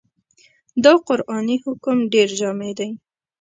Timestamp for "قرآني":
1.07-1.55